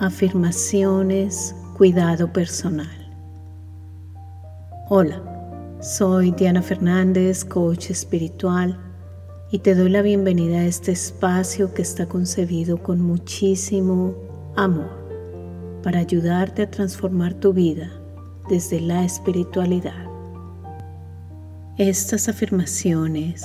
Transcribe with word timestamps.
Afirmaciones, 0.00 1.54
cuidado 1.76 2.32
personal. 2.32 2.88
Hola, 4.88 5.20
soy 5.82 6.30
Diana 6.30 6.62
Fernández, 6.62 7.44
coach 7.44 7.90
espiritual, 7.90 8.80
y 9.50 9.58
te 9.58 9.74
doy 9.74 9.90
la 9.90 10.00
bienvenida 10.00 10.60
a 10.60 10.64
este 10.64 10.92
espacio 10.92 11.74
que 11.74 11.82
está 11.82 12.06
concebido 12.06 12.82
con 12.82 13.02
muchísimo 13.02 14.14
amor 14.56 14.88
para 15.82 15.98
ayudarte 15.98 16.62
a 16.62 16.70
transformar 16.70 17.34
tu 17.34 17.52
vida 17.52 17.90
desde 18.48 18.80
la 18.80 19.04
espiritualidad. 19.04 20.06
Estas 21.76 22.26
afirmaciones 22.26 23.44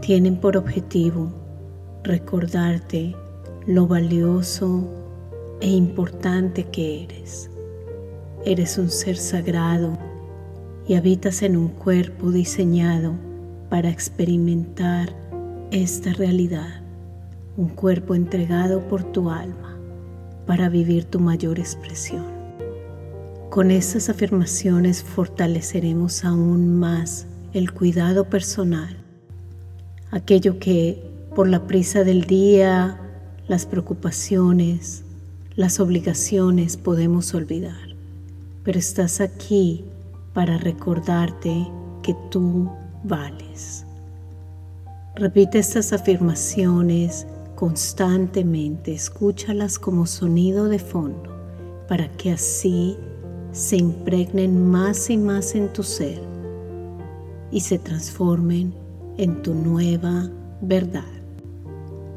tienen 0.00 0.40
por 0.40 0.56
objetivo 0.56 1.30
recordarte 2.02 3.14
lo 3.66 3.86
valioso 3.86 5.03
e 5.60 5.68
importante 5.68 6.64
que 6.64 7.04
eres. 7.04 7.50
Eres 8.44 8.78
un 8.78 8.90
ser 8.90 9.16
sagrado 9.16 9.96
y 10.86 10.94
habitas 10.94 11.42
en 11.42 11.56
un 11.56 11.68
cuerpo 11.68 12.30
diseñado 12.30 13.14
para 13.70 13.88
experimentar 13.88 15.14
esta 15.70 16.12
realidad, 16.12 16.82
un 17.56 17.68
cuerpo 17.68 18.14
entregado 18.14 18.86
por 18.88 19.02
tu 19.02 19.30
alma 19.30 19.78
para 20.46 20.68
vivir 20.68 21.04
tu 21.04 21.20
mayor 21.20 21.58
expresión. 21.58 22.24
Con 23.50 23.70
estas 23.70 24.08
afirmaciones 24.08 25.02
fortaleceremos 25.02 26.24
aún 26.24 26.78
más 26.78 27.26
el 27.52 27.72
cuidado 27.72 28.28
personal, 28.28 28.96
aquello 30.10 30.58
que 30.58 31.02
por 31.34 31.48
la 31.48 31.66
prisa 31.66 32.04
del 32.04 32.24
día, 32.24 33.00
las 33.48 33.66
preocupaciones, 33.66 35.03
las 35.56 35.78
obligaciones 35.78 36.76
podemos 36.76 37.32
olvidar, 37.34 37.96
pero 38.64 38.78
estás 38.78 39.20
aquí 39.20 39.84
para 40.32 40.58
recordarte 40.58 41.68
que 42.02 42.16
tú 42.30 42.68
vales. 43.04 43.86
Repite 45.14 45.60
estas 45.60 45.92
afirmaciones 45.92 47.26
constantemente, 47.54 48.92
escúchalas 48.92 49.78
como 49.78 50.06
sonido 50.06 50.68
de 50.68 50.80
fondo 50.80 51.32
para 51.88 52.08
que 52.16 52.32
así 52.32 52.96
se 53.52 53.76
impregnen 53.76 54.68
más 54.70 55.08
y 55.08 55.16
más 55.16 55.54
en 55.54 55.72
tu 55.72 55.84
ser 55.84 56.20
y 57.52 57.60
se 57.60 57.78
transformen 57.78 58.74
en 59.18 59.40
tu 59.42 59.54
nueva 59.54 60.28
verdad. 60.60 61.23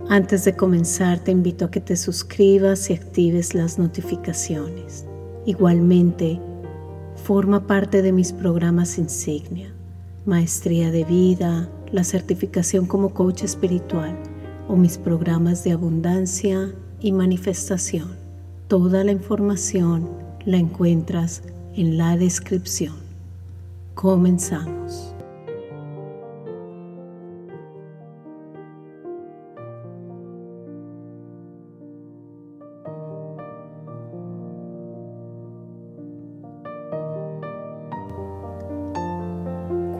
Antes 0.09 0.45
de 0.45 0.55
comenzar 0.55 1.19
te 1.19 1.31
invito 1.31 1.66
a 1.66 1.72
que 1.72 1.81
te 1.81 1.97
suscribas 1.97 2.89
y 2.89 2.94
actives 2.94 3.53
las 3.53 3.77
notificaciones. 3.77 5.05
Igualmente, 5.45 6.39
forma 7.25 7.67
parte 7.67 8.02
de 8.02 8.14
mis 8.14 8.31
programas 8.31 8.97
insignia, 8.97 9.73
Maestría 10.25 10.91
de 10.91 11.03
Vida, 11.03 11.69
la 11.91 12.05
certificación 12.05 12.86
como 12.86 13.14
coach 13.14 13.44
espiritual 13.44 14.17
o 14.69 14.77
mis 14.77 14.97
programas 14.97 15.66
de 15.66 15.73
abundancia 15.73 16.73
y 17.02 17.11
manifestación. 17.11 18.16
Toda 18.69 19.03
la 19.03 19.11
información 19.11 20.08
la 20.45 20.55
encuentras 20.55 21.44
en 21.75 21.97
la 21.97 22.16
descripción. 22.16 22.95
Comenzamos. 23.94 25.17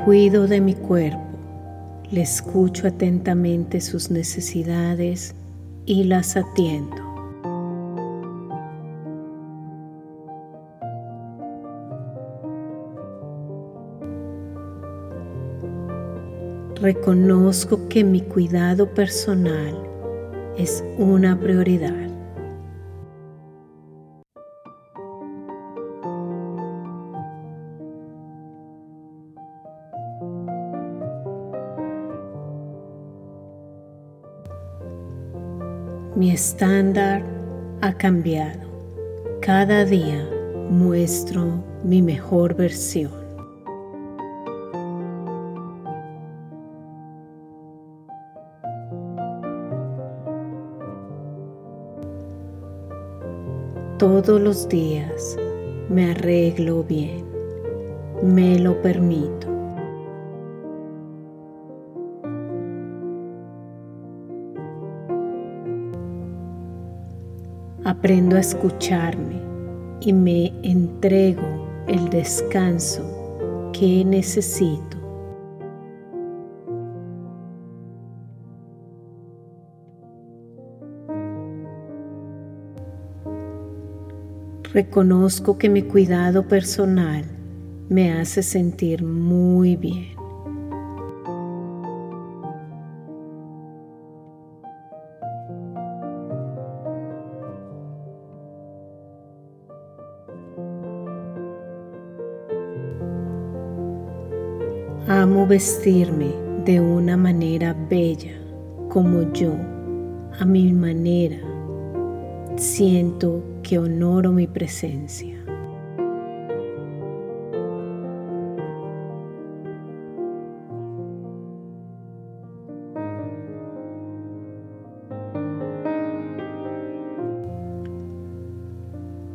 Cuido 0.08 0.48
de 0.48 0.62
mi 0.62 0.74
cuerpo, 0.74 1.20
le 2.12 2.22
escucho 2.22 2.88
atentamente 2.88 3.82
sus 3.82 4.10
necesidades 4.10 5.36
y 5.86 6.06
las 6.06 6.38
atiendo. 6.38 6.96
Reconozco 16.76 17.90
que 17.90 18.06
mi 18.06 18.22
cuidado 18.22 18.94
personal 18.94 19.76
es 20.58 20.86
una 20.98 21.38
prioridad. 21.38 22.07
Mi 36.18 36.32
estándar 36.32 37.22
ha 37.82 37.94
cambiado. 37.94 38.68
Cada 39.40 39.86
día 39.86 40.28
muestro 40.68 41.64
mi 41.84 42.02
mejor 42.02 42.56
versión. 42.56 43.12
Todos 54.00 54.42
los 54.42 54.68
días 54.68 55.38
me 55.88 56.10
arreglo 56.10 56.84
bien, 56.84 57.28
me 58.24 58.58
lo 58.58 58.82
permito. 58.82 59.57
Aprendo 67.98 68.36
a 68.36 68.40
escucharme 68.42 69.42
y 70.02 70.14
me 70.14 70.54
entrego 70.62 71.68
el 71.88 72.10
descanso 72.10 73.72
que 73.74 74.06
necesito. 74.06 74.98
Reconozco 84.74 85.58
que 85.58 85.68
mi 85.68 85.82
cuidado 85.82 86.48
personal 86.48 87.26
me 87.90 88.12
hace 88.14 88.44
sentir 88.44 89.04
muy 89.04 89.76
bien. 89.76 90.17
Vestirme 105.48 106.34
de 106.66 106.82
una 106.82 107.16
manera 107.16 107.74
bella 107.90 108.38
como 108.90 109.32
yo, 109.32 109.54
a 110.40 110.44
mi 110.44 110.74
manera. 110.74 111.38
Siento 112.58 113.42
que 113.64 113.80
honoro 113.80 114.34
mi 114.34 114.46
presencia. 114.46 115.36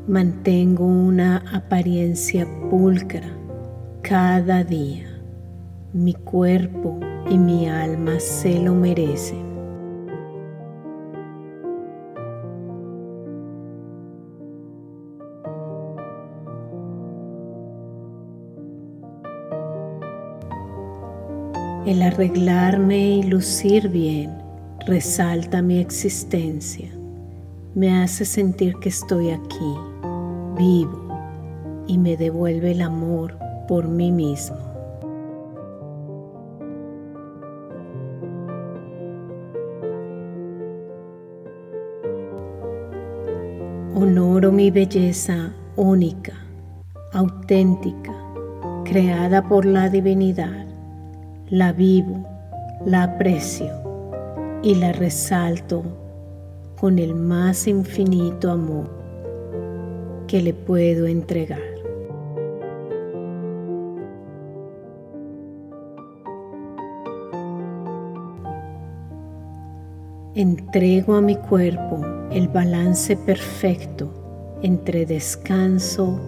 Mantengo 0.06 0.84
una 0.84 1.38
apariencia 1.54 2.46
pulcra 2.68 3.30
cada 4.02 4.62
día. 4.62 5.11
Mi 5.94 6.14
cuerpo 6.14 6.98
y 7.28 7.36
mi 7.36 7.68
alma 7.68 8.18
se 8.18 8.58
lo 8.58 8.74
merecen. 8.74 9.52
El 21.84 22.00
arreglarme 22.00 23.16
y 23.16 23.22
lucir 23.24 23.90
bien 23.90 24.30
resalta 24.86 25.60
mi 25.60 25.78
existencia, 25.78 26.88
me 27.74 28.02
hace 28.02 28.24
sentir 28.24 28.76
que 28.76 28.88
estoy 28.88 29.28
aquí, 29.28 29.74
vivo, 30.56 31.06
y 31.86 31.98
me 31.98 32.16
devuelve 32.16 32.72
el 32.72 32.80
amor 32.80 33.36
por 33.68 33.88
mí 33.88 34.10
mismo. 34.10 34.71
Mi 44.50 44.72
belleza 44.72 45.52
única, 45.76 46.32
auténtica, 47.12 48.12
creada 48.84 49.46
por 49.46 49.64
la 49.64 49.88
divinidad. 49.88 50.66
La 51.48 51.72
vivo, 51.72 52.26
la 52.84 53.04
aprecio 53.04 53.70
y 54.62 54.74
la 54.74 54.92
resalto 54.92 55.84
con 56.80 56.98
el 56.98 57.14
más 57.14 57.68
infinito 57.68 58.50
amor 58.50 58.90
que 60.26 60.42
le 60.42 60.54
puedo 60.54 61.06
entregar. 61.06 61.60
Entrego 70.34 71.14
a 71.14 71.20
mi 71.20 71.36
cuerpo 71.36 72.00
el 72.32 72.48
balance 72.48 73.16
perfecto 73.16 74.21
entre 74.62 75.06
descanso 75.06 76.18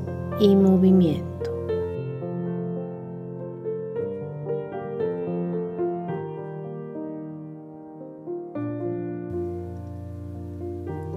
y 0.40 0.56
movimiento. 0.56 1.34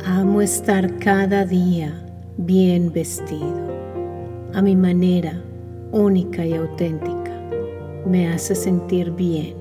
Amo 0.06 0.42
estar 0.42 0.98
cada 1.00 1.46
día 1.46 2.06
bien 2.38 2.92
vestido, 2.94 3.68
a 4.54 4.62
mi 4.62 4.76
manera 4.76 5.42
única 5.92 6.46
y 6.46 6.54
auténtica. 6.54 7.32
Me 8.06 8.30
hace 8.30 8.56
sentir 8.56 9.12
bien 9.12 9.56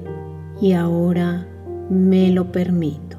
y 0.60 0.72
ahora 0.72 1.46
me 1.90 2.30
lo 2.30 2.52
permito. 2.52 3.15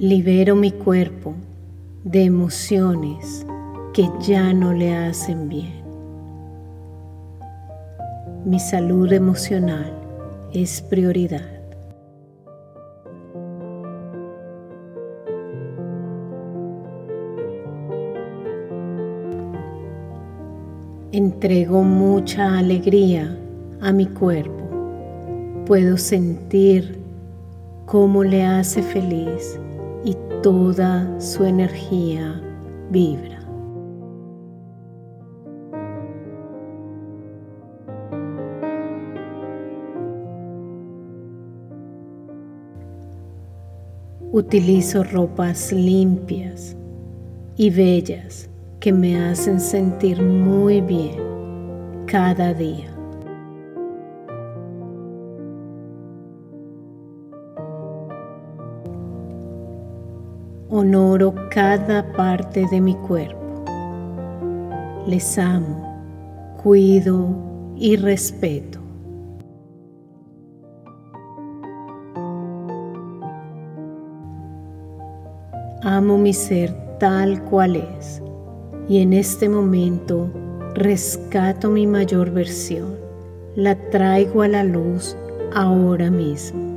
Libero 0.00 0.56
mi 0.56 0.72
cuerpo 0.72 1.34
de 2.04 2.24
emociones 2.24 3.44
que 3.92 4.08
ya 4.20 4.54
no 4.54 4.72
le 4.72 4.96
hacen 4.96 5.50
bien. 5.50 5.82
Mi 8.46 8.58
salud 8.58 9.12
emocional 9.12 9.92
es 10.54 10.80
prioridad. 10.80 11.50
Entrego 21.12 21.82
mucha 21.82 22.56
alegría 22.56 23.38
a 23.82 23.92
mi 23.92 24.06
cuerpo. 24.06 24.64
Puedo 25.66 25.98
sentir 25.98 26.98
cómo 27.84 28.24
le 28.24 28.46
hace 28.46 28.82
feliz 28.82 29.60
toda 30.42 31.20
su 31.20 31.44
energía 31.44 32.40
vibra. 32.90 33.38
Utilizo 44.32 45.04
ropas 45.04 45.72
limpias 45.72 46.76
y 47.56 47.68
bellas 47.70 48.48
que 48.78 48.92
me 48.92 49.22
hacen 49.22 49.60
sentir 49.60 50.22
muy 50.22 50.80
bien 50.80 51.18
cada 52.06 52.54
día. 52.54 52.89
Honoro 60.80 61.34
cada 61.50 62.02
parte 62.12 62.66
de 62.70 62.80
mi 62.80 62.94
cuerpo. 62.94 63.64
Les 65.06 65.38
amo, 65.38 66.56
cuido 66.62 67.28
y 67.76 67.96
respeto. 67.96 68.78
Amo 75.82 76.18
mi 76.18 76.32
ser 76.32 76.74
tal 76.98 77.42
cual 77.44 77.76
es 77.76 78.22
y 78.88 79.00
en 79.00 79.12
este 79.12 79.48
momento 79.48 80.30
rescato 80.74 81.70
mi 81.70 81.86
mayor 81.86 82.30
versión. 82.30 82.96
La 83.54 83.74
traigo 83.90 84.42
a 84.42 84.48
la 84.48 84.64
luz 84.64 85.16
ahora 85.52 86.10
mismo. 86.10 86.69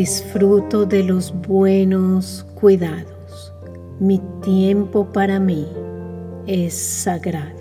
Disfruto 0.00 0.86
de 0.86 1.04
los 1.04 1.30
buenos 1.46 2.46
cuidados. 2.54 3.52
Mi 3.98 4.18
tiempo 4.40 5.12
para 5.12 5.38
mí 5.38 5.68
es 6.46 6.72
sagrado. 6.72 7.60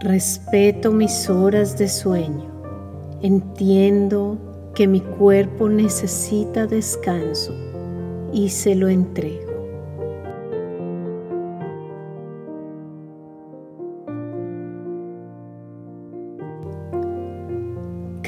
Respeto 0.00 0.92
mis 0.92 1.28
horas 1.28 1.76
de 1.76 1.88
sueño. 1.88 2.52
Entiendo 3.20 4.38
que 4.76 4.86
mi 4.86 5.00
cuerpo 5.00 5.68
necesita 5.68 6.68
descanso 6.68 7.52
y 8.32 8.48
se 8.50 8.76
lo 8.76 8.88
entrego. 8.88 9.41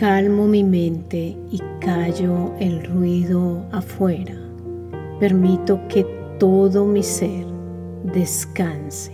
Calmo 0.06 0.46
mi 0.46 0.62
mente 0.62 1.34
y 1.50 1.58
callo 1.80 2.52
el 2.60 2.84
ruido 2.84 3.64
afuera. 3.72 4.34
Permito 5.18 5.80
que 5.88 6.04
todo 6.38 6.84
mi 6.84 7.02
ser 7.02 7.46
descanse 8.12 9.12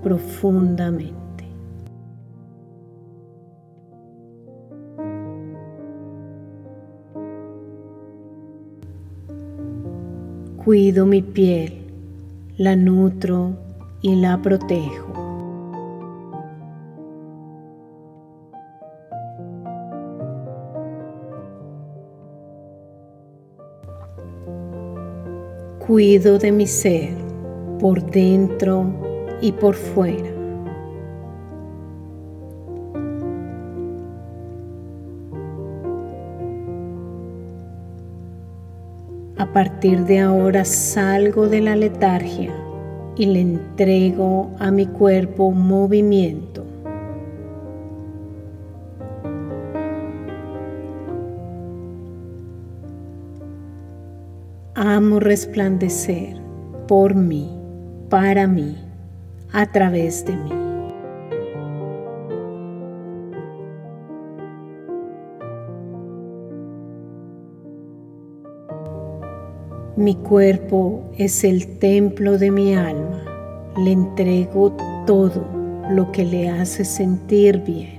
profundamente. 0.00 1.44
Cuido 10.64 11.04
mi 11.04 11.20
piel, 11.20 11.82
la 12.58 12.76
nutro 12.76 13.56
y 14.02 14.14
la 14.14 14.40
protejo. 14.40 15.27
Cuido 25.88 26.38
de 26.38 26.52
mi 26.52 26.66
ser 26.66 27.14
por 27.80 28.04
dentro 28.10 28.84
y 29.40 29.52
por 29.52 29.74
fuera. 29.74 30.28
A 39.38 39.50
partir 39.50 40.04
de 40.04 40.18
ahora 40.18 40.66
salgo 40.66 41.48
de 41.48 41.62
la 41.62 41.74
letargia 41.74 42.54
y 43.16 43.24
le 43.24 43.40
entrego 43.40 44.50
a 44.58 44.70
mi 44.70 44.84
cuerpo 44.84 45.52
movimiento. 45.52 46.57
Resplandecer 55.20 56.36
por 56.86 57.14
mí, 57.14 57.50
para 58.08 58.46
mí, 58.46 58.76
a 59.52 59.66
través 59.66 60.24
de 60.24 60.36
mí. 60.36 60.52
Mi 69.96 70.14
cuerpo 70.14 71.10
es 71.16 71.42
el 71.42 71.78
templo 71.80 72.38
de 72.38 72.52
mi 72.52 72.76
alma. 72.76 73.24
Le 73.84 73.90
entrego 73.90 74.76
todo 75.06 75.44
lo 75.90 76.12
que 76.12 76.24
le 76.24 76.48
hace 76.48 76.84
sentir 76.84 77.64
bien. 77.64 77.97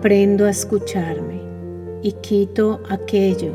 Aprendo 0.00 0.46
a 0.46 0.50
escucharme 0.50 1.42
y 2.02 2.12
quito 2.22 2.80
aquello 2.88 3.52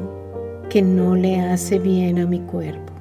que 0.69 0.79
no 0.79 1.15
le 1.15 1.39
hace 1.39 1.79
bien 1.79 2.19
a 2.19 2.27
mi 2.27 2.39
cuerpo. 2.41 2.93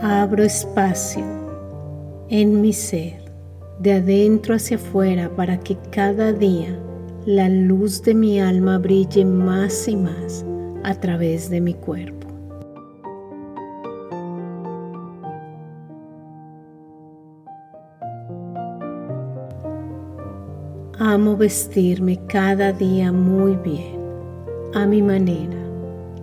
Abro 0.00 0.42
espacio 0.42 1.22
en 2.30 2.62
mi 2.62 2.72
ser, 2.72 3.22
de 3.78 3.92
adentro 3.92 4.54
hacia 4.54 4.78
afuera, 4.78 5.28
para 5.36 5.60
que 5.60 5.76
cada 5.90 6.32
día 6.32 6.74
la 7.26 7.50
luz 7.50 8.02
de 8.02 8.14
mi 8.14 8.40
alma 8.40 8.78
brille 8.78 9.26
más 9.26 9.86
y 9.86 9.96
más 9.96 10.46
a 10.82 10.94
través 10.94 11.50
de 11.50 11.60
mi 11.60 11.74
cuerpo. 11.74 12.21
Amo 21.12 21.36
vestirme 21.36 22.18
cada 22.26 22.72
día 22.72 23.12
muy 23.12 23.54
bien, 23.56 24.00
a 24.72 24.86
mi 24.86 25.02
manera, 25.02 25.58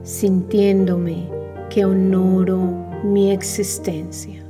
sintiéndome 0.01 1.29
que 1.69 1.85
honoro 1.85 2.59
mi 3.03 3.29
existencia. 3.31 4.43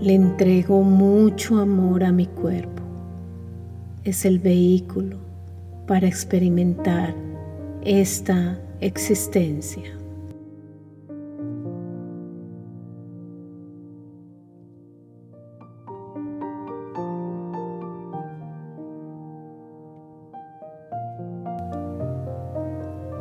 Le 0.00 0.14
entrego 0.14 0.80
mucho 0.80 1.58
amor 1.58 2.04
a 2.04 2.10
mi 2.10 2.24
cuerpo. 2.24 2.82
Es 4.02 4.24
el 4.24 4.38
vehículo 4.38 5.18
para 5.86 6.06
experimentar 6.06 7.23
esta 7.84 8.58
existencia. 8.80 9.82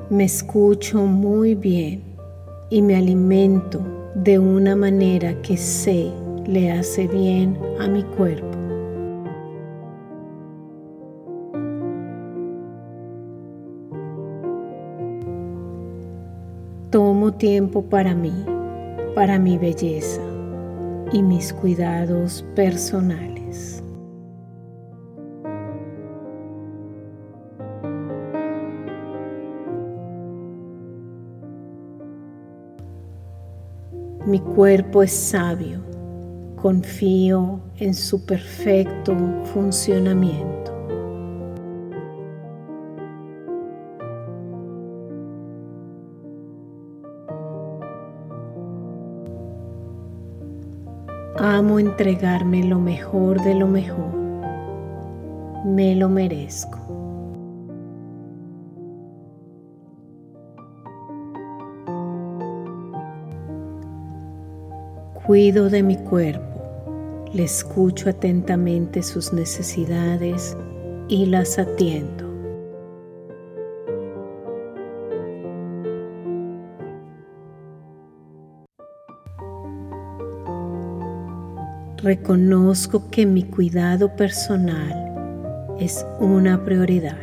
Me 0.09 0.25
escucho 0.25 0.99
muy 1.05 1.55
bien 1.55 2.03
y 2.69 2.81
me 2.83 2.95
alimento 2.95 3.81
de 4.13 4.37
una 4.37 4.75
manera 4.75 5.33
que 5.41 5.57
sé 5.57 6.11
le 6.45 6.71
hace 6.71 7.07
bien 7.07 7.57
a 7.79 7.87
mi 7.87 8.03
cuerpo. 8.03 8.52
Tiempo 17.43 17.81
para 17.81 18.15
mí, 18.15 18.31
para 19.15 19.37
mi 19.37 19.57
belleza 19.57 20.21
y 21.11 21.21
mis 21.21 21.51
cuidados 21.51 22.45
personales. 22.55 23.83
Mi 34.25 34.39
cuerpo 34.39 35.03
es 35.03 35.11
sabio 35.11 35.81
confío 36.61 37.59
en 37.75 37.93
su 37.93 38.25
perfecto 38.25 39.17
funcionamiento. 39.53 40.52
Entregarme 51.93 52.63
lo 52.63 52.79
mejor 52.79 53.39
de 53.43 53.53
lo 53.53 53.67
mejor. 53.67 54.15
Me 55.63 55.95
lo 55.95 56.09
merezco. 56.09 56.79
Cuido 65.27 65.69
de 65.69 65.83
mi 65.83 65.97
cuerpo 65.97 66.41
le 67.31 67.43
escucho 67.43 68.09
atentamente 68.09 69.03
sus 69.03 69.31
necesidades 69.31 70.57
y 71.07 71.27
las 71.27 71.59
atiendo. 71.59 72.22
Reconozco 82.03 83.09
que 83.09 83.25
mi 83.25 83.43
cuidado 83.43 84.13
personal 84.13 85.73
es 85.79 86.05
una 86.19 86.61
prioridad. 86.65 87.15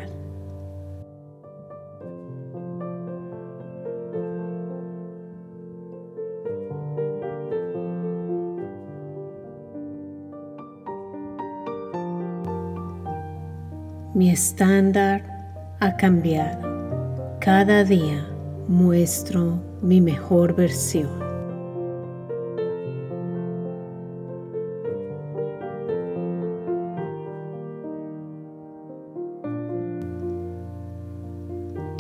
Mi 14.15 14.31
estándar 14.31 15.77
ha 15.81 15.95
cambiado. 15.99 17.37
Cada 17.39 17.85
día 17.85 18.27
muestro 18.67 19.63
mi 19.83 20.01
mejor 20.01 20.57
versión. 20.57 21.30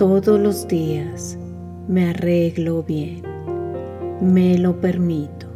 Todos 0.00 0.40
los 0.40 0.66
días 0.66 1.36
me 1.86 2.08
arreglo 2.08 2.82
bien, 2.82 3.20
me 4.22 4.56
lo 4.56 4.80
permito. 4.80 5.46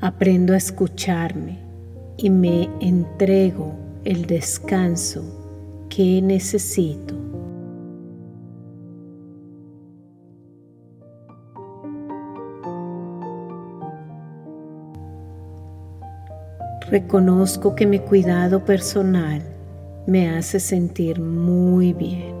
Aprendo 0.00 0.54
a 0.54 0.56
escucharme 0.56 1.60
y 2.16 2.30
me 2.30 2.68
entrego 2.80 3.76
el 4.04 4.26
descanso 4.26 5.22
que 5.88 6.20
necesito. 6.20 7.27
Reconozco 16.90 17.74
que 17.74 17.84
mi 17.84 17.98
cuidado 17.98 18.64
personal 18.64 19.42
me 20.06 20.30
hace 20.30 20.58
sentir 20.58 21.20
muy 21.20 21.92
bien. 21.92 22.34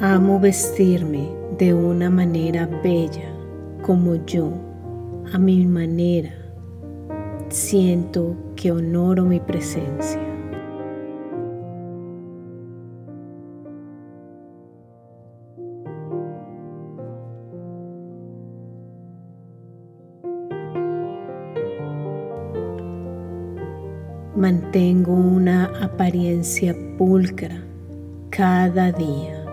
Amo 0.00 0.38
vestirme 0.38 1.26
de 1.56 1.72
una 1.72 2.10
manera 2.10 2.68
bella 2.82 3.32
como 3.80 4.16
yo, 4.26 4.52
a 5.32 5.38
mi 5.38 5.64
manera. 5.64 6.34
Siento 7.48 8.43
que 8.56 8.72
honoro 8.72 9.24
mi 9.24 9.40
presencia. 9.40 10.20
Mantengo 24.36 25.12
una 25.12 25.66
apariencia 25.80 26.76
pulcra 26.98 27.62
cada 28.30 28.90
día. 28.92 29.46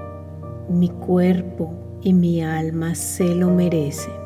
Mi 0.70 0.90
cuerpo 0.90 1.72
y 2.02 2.14
mi 2.14 2.42
alma 2.42 2.96
se 2.96 3.36
lo 3.36 3.50
merecen. 3.52 4.21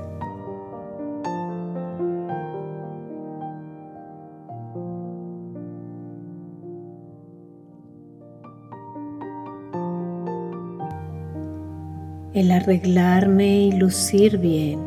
El 12.35 12.51
arreglarme 12.51 13.59
y 13.59 13.71
lucir 13.71 14.37
bien 14.39 14.77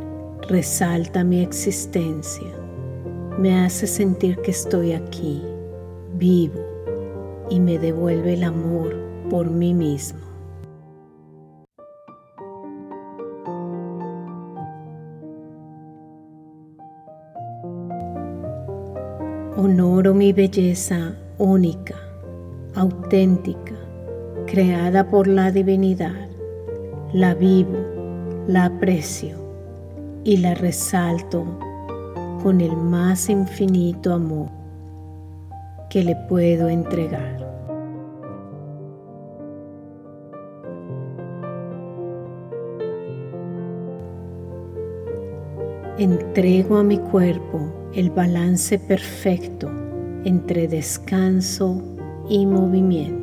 resalta 0.50 1.24
mi 1.24 1.40
existencia, 1.40 2.46
me 3.38 3.58
hace 3.64 3.86
sentir 3.86 4.36
que 4.42 4.50
estoy 4.50 4.92
aquí, 4.92 5.42
vivo, 6.18 6.60
y 7.48 7.58
me 7.58 7.78
devuelve 7.78 8.34
el 8.34 8.44
amor 8.44 8.94
por 9.30 9.48
mí 9.48 9.72
mismo. 9.72 10.20
Honoro 19.56 20.12
mi 20.12 20.34
belleza 20.34 21.14
única, 21.38 21.94
auténtica, 22.74 23.74
creada 24.46 25.08
por 25.08 25.26
la 25.26 25.50
divinidad. 25.50 26.27
La 27.14 27.32
vivo, 27.32 27.78
la 28.48 28.66
aprecio 28.66 29.38
y 30.24 30.36
la 30.36 30.54
resalto 30.54 31.46
con 32.42 32.60
el 32.60 32.76
más 32.76 33.30
infinito 33.30 34.12
amor 34.12 34.50
que 35.88 36.04
le 36.04 36.14
puedo 36.28 36.68
entregar. 36.68 37.48
Entrego 45.96 46.76
a 46.76 46.82
mi 46.82 46.98
cuerpo 46.98 47.90
el 47.94 48.10
balance 48.10 48.78
perfecto 48.78 49.70
entre 50.24 50.68
descanso 50.68 51.82
y 52.28 52.44
movimiento. 52.44 53.17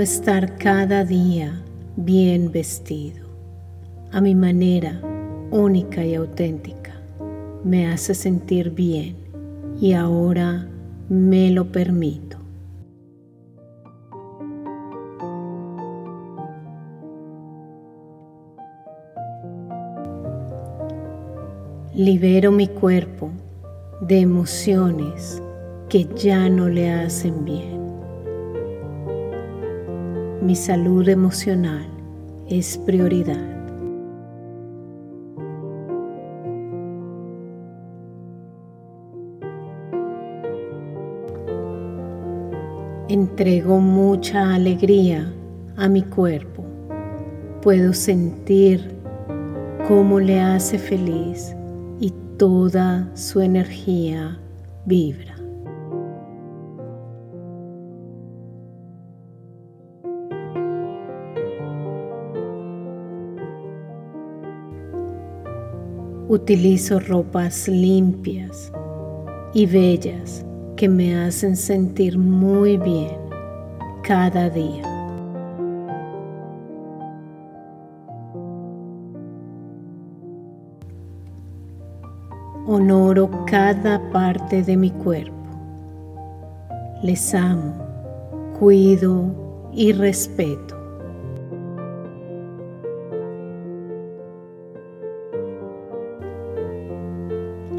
Estar 0.00 0.56
cada 0.56 1.04
día 1.04 1.62
bien 1.94 2.50
vestido, 2.50 3.26
a 4.12 4.22
mi 4.22 4.34
manera 4.34 4.98
única 5.50 6.02
y 6.06 6.14
auténtica. 6.14 6.94
Me 7.64 7.86
hace 7.86 8.14
sentir 8.14 8.70
bien 8.70 9.14
y 9.78 9.92
ahora 9.92 10.66
me 11.10 11.50
lo 11.50 11.70
permito. 11.70 12.38
Libero 21.94 22.52
mi 22.52 22.68
cuerpo 22.68 23.28
de 24.00 24.20
emociones 24.20 25.42
que 25.90 26.06
ya 26.16 26.48
no 26.48 26.70
le 26.70 26.90
hacen 26.90 27.44
bien. 27.44 27.79
Mi 30.42 30.56
salud 30.56 31.08
emocional 31.08 31.86
es 32.48 32.78
prioridad. 32.78 33.48
Entrego 43.08 43.80
mucha 43.80 44.54
alegría 44.54 45.32
a 45.76 45.88
mi 45.88 46.02
cuerpo. 46.02 46.64
Puedo 47.62 47.92
sentir 47.92 48.94
cómo 49.88 50.20
le 50.20 50.40
hace 50.40 50.78
feliz 50.78 51.54
toda 52.40 53.06
su 53.14 53.42
energía 53.42 54.38
vibra. 54.86 55.39
Utilizo 66.30 67.00
ropas 67.00 67.66
limpias 67.66 68.70
y 69.52 69.66
bellas 69.66 70.46
que 70.76 70.88
me 70.88 71.16
hacen 71.16 71.56
sentir 71.56 72.16
muy 72.18 72.76
bien 72.76 73.16
cada 74.04 74.48
día. 74.48 74.84
honoro 82.68 83.28
cada 83.46 84.00
parte 84.12 84.62
de 84.62 84.76
mi 84.76 84.92
cuerpo. 84.92 85.34
Les 87.02 87.34
amo, 87.34 87.74
cuido 88.56 89.68
y 89.72 89.90
respeto. 89.90 90.79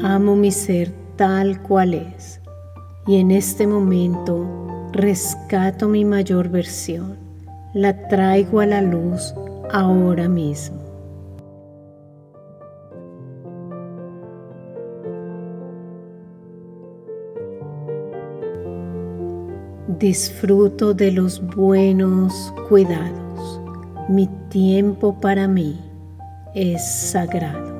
Amo 0.04 0.34
mi 0.34 0.50
ser 0.50 0.92
tal 1.14 1.62
cual 1.62 1.94
es 1.94 2.40
y 3.06 3.18
en 3.18 3.30
este 3.30 3.68
momento 3.68 4.90
rescato 4.90 5.88
mi 5.88 6.04
mayor 6.04 6.48
versión, 6.48 7.16
la 7.72 8.08
traigo 8.08 8.58
a 8.58 8.66
la 8.66 8.82
luz 8.82 9.32
ahora 9.70 10.28
mismo. 10.28 10.82
Disfruto 20.00 20.94
de 20.94 21.12
los 21.12 21.40
buenos 21.54 22.52
cuidados. 22.68 23.60
Mi 24.08 24.26
tiempo 24.48 25.20
para 25.20 25.46
mí 25.46 25.78
es 26.56 26.84
sagrado. 26.84 27.71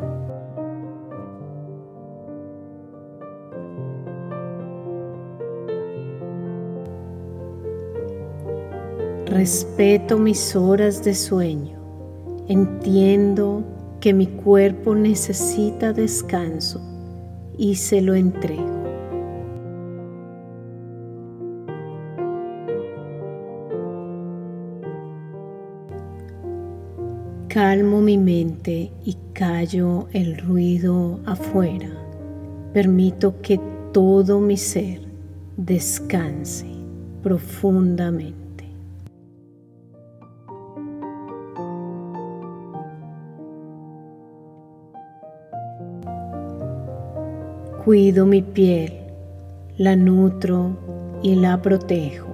Respeto 9.42 10.20
mis 10.20 10.55
horas 10.55 11.02
de 11.02 11.16
sueño. 11.16 11.76
Entiendo 12.46 13.64
que 14.00 14.14
mi 14.14 14.28
cuerpo 14.28 14.94
necesita 14.94 15.92
descanso 15.92 16.81
y 17.59 17.74
se 17.74 18.00
lo 18.02 18.14
entrego. 18.14 18.85
Calmo 27.48 28.00
mi 28.00 28.18
mente 28.18 28.92
y 29.05 29.16
callo 29.33 30.07
el 30.12 30.38
ruido 30.38 31.18
afuera. 31.26 31.90
Permito 32.72 33.40
que 33.42 33.59
todo 33.92 34.38
mi 34.38 34.57
ser 34.57 35.00
descanse 35.57 36.68
profundamente. 37.24 38.41
Cuido 47.85 48.27
mi 48.27 48.42
piel, 48.42 48.92
la 49.77 49.97
nutro 49.97 50.77
y 51.21 51.35
la 51.35 51.61
protejo. 51.61 52.29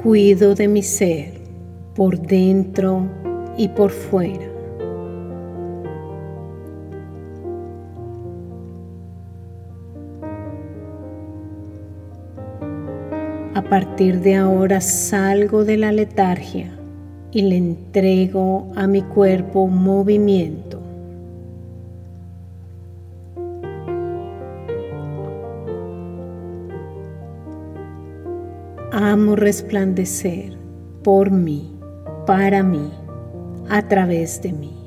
Cuido 0.00 0.54
de 0.54 0.68
mi 0.68 0.84
ser 0.84 1.40
por 1.96 2.16
dentro 2.16 3.02
y 3.56 3.66
por 3.66 3.90
fuera. 3.90 4.57
A 13.68 13.70
partir 13.70 14.22
de 14.22 14.34
ahora 14.34 14.80
salgo 14.80 15.62
de 15.62 15.76
la 15.76 15.92
letargia 15.92 16.70
y 17.30 17.42
le 17.42 17.58
entrego 17.58 18.72
a 18.74 18.86
mi 18.86 19.02
cuerpo 19.02 19.66
movimiento. 19.66 20.80
amo 28.90 29.36
resplandecer 29.36 30.56
por 31.04 31.30
mí, 31.30 31.70
para 32.26 32.62
mí, 32.62 32.90
a 33.68 33.86
través 33.86 34.40
de 34.40 34.54
mí. 34.54 34.77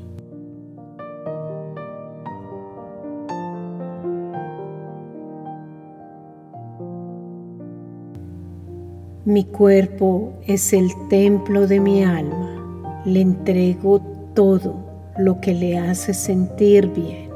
Mi 9.32 9.46
cuerpo 9.46 10.34
es 10.46 10.74
el 10.74 10.90
templo 11.08 11.66
de 11.66 11.80
mi 11.80 12.04
alma. 12.04 13.02
Le 13.06 13.22
entrego 13.22 14.02
todo 14.36 14.76
lo 15.18 15.40
que 15.40 15.54
le 15.54 15.78
hace 15.78 16.14
sentir 16.14 16.90
bien. 16.90 17.32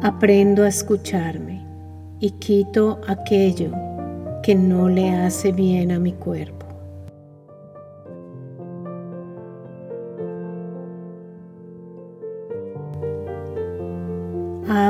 Aprendo 0.00 0.62
a 0.62 0.68
escucharme 0.68 1.66
y 2.20 2.30
quito 2.30 3.00
aquello 3.08 3.72
que 4.44 4.54
no 4.54 4.88
le 4.88 5.10
hace 5.10 5.50
bien 5.50 5.90
a 5.90 5.98
mi 5.98 6.12
cuerpo. 6.12 6.61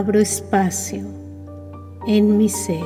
Abro 0.03 0.19
espacio 0.19 1.07
en 2.09 2.37
mi 2.37 2.49
ser, 2.49 2.83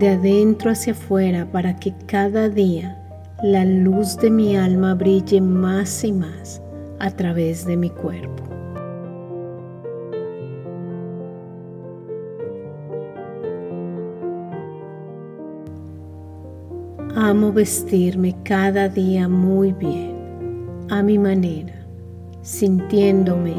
de 0.00 0.08
adentro 0.08 0.72
hacia 0.72 0.92
afuera, 0.92 1.46
para 1.52 1.76
que 1.76 1.94
cada 2.06 2.48
día 2.48 3.00
la 3.44 3.64
luz 3.64 4.16
de 4.16 4.28
mi 4.28 4.56
alma 4.56 4.96
brille 4.96 5.40
más 5.40 6.02
y 6.02 6.10
más 6.12 6.60
a 6.98 7.12
través 7.12 7.64
de 7.64 7.76
mi 7.76 7.90
cuerpo. 7.90 8.42
Amo 17.14 17.52
vestirme 17.52 18.34
cada 18.42 18.88
día 18.88 19.28
muy 19.28 19.72
bien, 19.72 20.16
a 20.90 21.04
mi 21.04 21.20
manera, 21.20 21.86
sintiéndome 22.42 23.54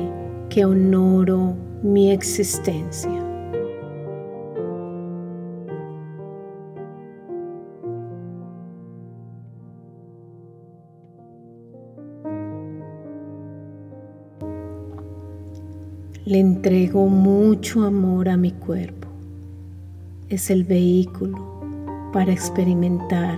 que 0.49 0.65
honoro 0.65 1.55
mi 1.83 2.11
existencia. 2.11 3.11
Le 16.25 16.39
entrego 16.39 17.07
mucho 17.07 17.83
amor 17.83 18.29
a 18.29 18.37
mi 18.37 18.53
cuerpo. 18.53 19.09
Es 20.29 20.49
el 20.49 20.63
vehículo 20.63 21.37
para 22.13 22.31
experimentar 22.31 23.37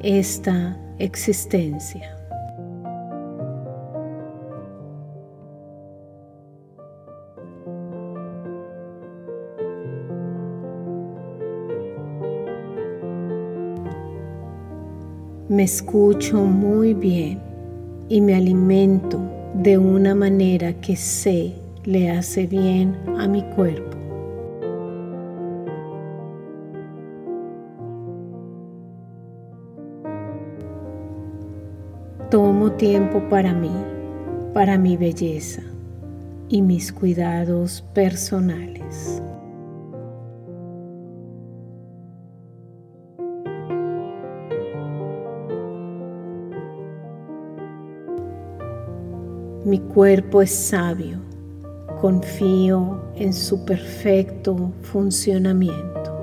esta 0.00 0.78
existencia. 0.98 2.15
Me 15.56 15.62
escucho 15.62 16.44
muy 16.44 16.92
bien 16.92 17.38
y 18.10 18.20
me 18.20 18.34
alimento 18.34 19.18
de 19.54 19.78
una 19.78 20.14
manera 20.14 20.74
que 20.82 20.96
sé 20.96 21.54
le 21.86 22.10
hace 22.10 22.46
bien 22.46 22.94
a 23.16 23.26
mi 23.26 23.42
cuerpo. 23.54 23.96
Tomo 32.30 32.72
tiempo 32.72 33.26
para 33.30 33.54
mí, 33.54 33.72
para 34.52 34.76
mi 34.76 34.98
belleza 34.98 35.62
y 36.50 36.60
mis 36.60 36.92
cuidados 36.92 37.82
personales. 37.94 39.22
Mi 49.66 49.80
cuerpo 49.80 50.42
es 50.42 50.54
sabio, 50.54 51.18
confío 52.00 53.02
en 53.16 53.32
su 53.32 53.64
perfecto 53.64 54.70
funcionamiento. 54.82 56.14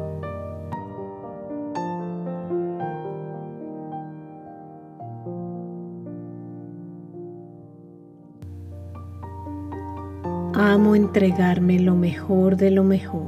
Amo 10.54 10.96
entregarme 10.96 11.82
lo 11.82 11.96
mejor 11.96 12.56
de 12.56 12.72
lo 12.72 12.86
mejor. 12.86 13.28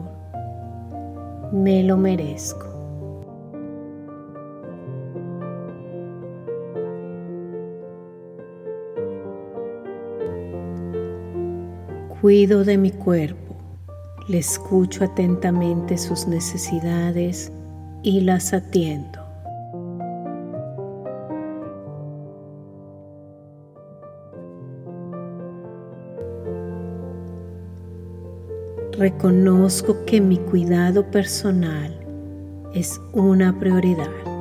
Me 1.51 1.83
lo 1.83 1.97
merezco. 1.97 2.64
Cuido 12.25 12.63
de 12.63 12.79
mi 12.79 12.89
cuerpo, 12.89 13.55
le 14.27 14.39
escucho 14.39 15.03
atentamente 15.03 15.95
sus 15.95 16.25
necesidades 16.25 17.51
y 18.01 18.21
las 18.21 18.51
atiendo. 18.51 19.19
reconozco 28.97 30.03
que 30.05 30.19
mi 30.19 30.37
cuidado 30.37 31.11
personal 31.11 31.93
es 32.73 32.99
una 33.13 33.59
prioridad. 33.59 34.34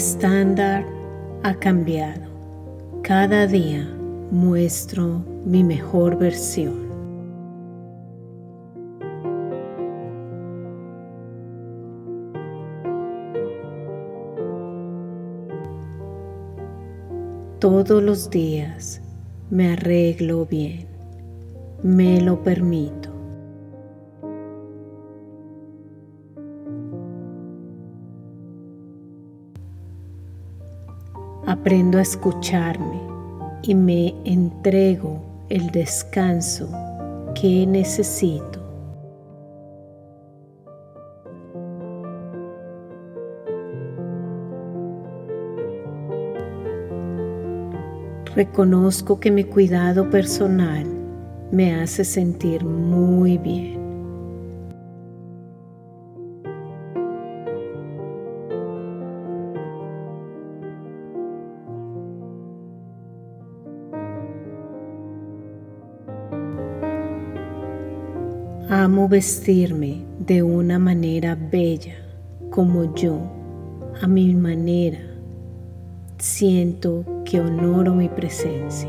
Estándar 0.00 0.86
ha 1.42 1.52
cambiado. 1.56 2.22
Cada 3.02 3.46
día 3.46 3.86
muestro 4.30 5.22
mi 5.44 5.62
mejor 5.62 6.16
versión. 6.16 6.88
Todos 17.58 18.02
los 18.02 18.30
días 18.30 19.02
me 19.50 19.74
arreglo 19.74 20.46
bien, 20.46 20.86
me 21.82 22.22
lo 22.22 22.42
permito. 22.42 23.09
Aprendo 31.60 31.98
a 31.98 32.00
escucharme 32.00 33.02
y 33.62 33.74
me 33.74 34.14
entrego 34.24 35.20
el 35.50 35.70
descanso 35.70 36.70
que 37.34 37.66
necesito. 37.66 38.60
Reconozco 48.34 49.20
que 49.20 49.30
mi 49.30 49.44
cuidado 49.44 50.08
personal 50.08 50.86
me 51.52 51.74
hace 51.74 52.06
sentir 52.06 52.64
muy 52.64 53.36
bien. 53.36 53.79
Amo 68.72 69.08
vestirme 69.08 70.04
de 70.20 70.44
una 70.44 70.78
manera 70.78 71.34
bella, 71.34 71.96
como 72.50 72.94
yo, 72.94 73.18
a 74.00 74.06
mi 74.06 74.32
manera. 74.32 75.00
Siento 76.18 77.04
que 77.24 77.40
honoro 77.40 77.96
mi 77.96 78.08
presencia. 78.08 78.88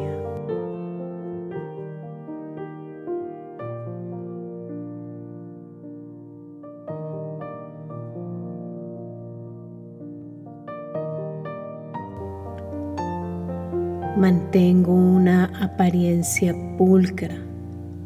Mantengo 14.15 14.93
una 14.93 15.45
apariencia 15.59 16.53
pulcra 16.77 17.35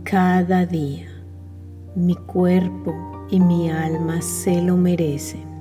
cada 0.05 0.65
día. 0.65 1.14
Mi 1.95 2.15
cuerpo 2.15 2.93
y 3.29 3.39
mi 3.39 3.69
alma 3.71 4.21
se 4.21 4.61
lo 4.61 4.75
merecen. 4.75 5.55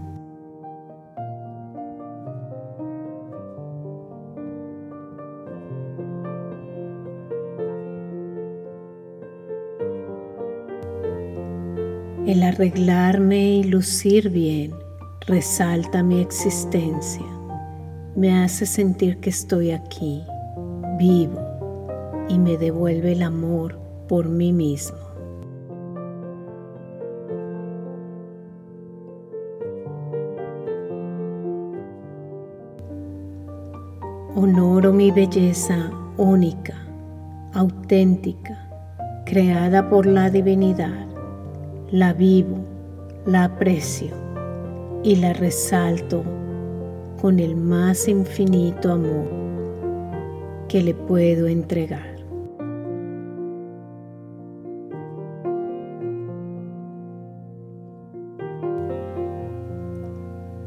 El 12.26 12.42
arreglarme 12.42 13.58
y 13.58 13.62
lucir 13.62 14.28
bien 14.30 14.72
resalta 15.28 16.02
mi 16.02 16.20
existencia, 16.20 17.26
me 18.16 18.42
hace 18.42 18.66
sentir 18.66 19.20
que 19.20 19.30
estoy 19.30 19.70
aquí, 19.70 20.24
vivo, 20.98 21.40
y 22.28 22.38
me 22.40 22.56
devuelve 22.56 23.12
el 23.12 23.22
amor 23.22 23.78
por 24.08 24.28
mí 24.28 24.52
mismo. 24.52 25.03
Belleza 35.14 35.90
única, 36.16 36.74
auténtica, 37.52 38.68
creada 39.24 39.88
por 39.88 40.06
la 40.06 40.28
divinidad 40.28 41.06
la 41.90 42.12
vivo, 42.12 42.58
la 43.26 43.44
aprecio 43.44 44.08
y 45.04 45.14
la 45.14 45.32
resalto 45.34 46.24
con 47.20 47.38
el 47.38 47.54
más 47.54 48.08
infinito 48.08 48.90
amor 48.90 49.28
que 50.66 50.82
le 50.82 50.94
puedo 50.94 51.46
entregar. 51.46 52.14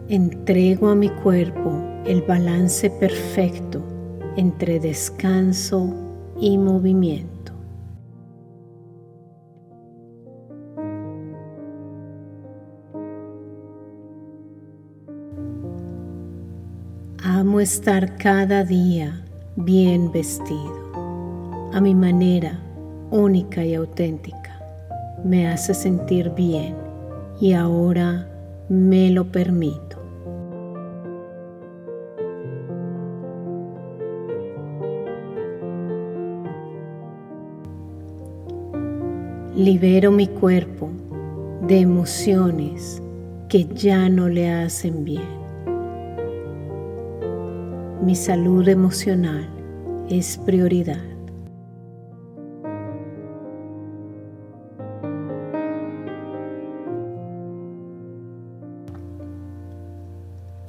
Entrego 0.07 0.87
a 0.87 0.95
mi 0.95 1.09
cuerpo 1.09 1.73
el 2.05 2.21
balance 2.21 2.89
perfecto 2.89 3.96
entre 4.37 4.79
descanso 4.79 5.93
y 6.39 6.57
movimiento. 6.57 7.51
Amo 17.23 17.59
estar 17.59 18.15
cada 18.17 18.63
día 18.63 19.25
bien 19.55 20.11
vestido, 20.11 21.71
a 21.73 21.81
mi 21.81 21.95
manera 21.95 22.59
única 23.09 23.65
y 23.65 23.73
auténtica. 23.73 24.61
Me 25.23 25.47
hace 25.47 25.73
sentir 25.73 26.29
bien 26.35 26.75
y 27.41 27.53
ahora 27.53 28.29
me 28.69 29.09
lo 29.09 29.31
permito. 29.31 29.86
Libero 39.57 40.11
mi 40.11 40.27
cuerpo 40.27 40.89
de 41.67 41.79
emociones 41.79 43.01
que 43.49 43.65
ya 43.65 44.07
no 44.07 44.29
le 44.29 44.49
hacen 44.49 45.03
bien 45.03 45.37
mi 48.07 48.15
salud 48.15 48.65
emocional 48.69 49.45
es 50.09 50.37
prioridad. 50.37 51.03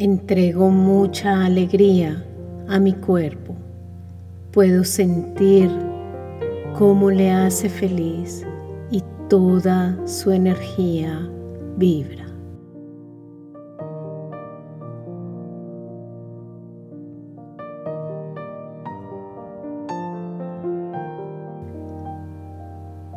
Entrego 0.01 0.71
mucha 0.71 1.45
alegría 1.45 2.25
a 2.69 2.81
mi 2.81 2.93
cuerpo. 2.95 3.55
Puedo 4.51 4.83
sentir 4.83 5.71
cómo 6.77 7.11
le 7.11 7.31
hace 7.31 7.69
feliz 7.69 8.45
toda 9.29 9.95
su 10.07 10.31
energía 10.31 11.29
vibra. 11.77 12.27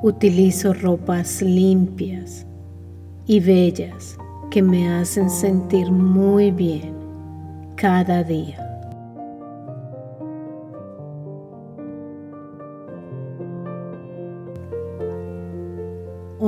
Utilizo 0.04 0.74
ropas 0.74 1.42
limpias 1.42 2.46
y 3.26 3.40
bellas 3.40 4.18
que 4.50 4.62
me 4.62 4.90
hacen 4.90 5.30
sentir 5.30 5.92
muy 5.92 6.52
bien 6.52 6.94
cada 7.78 8.24
día. 8.24 8.61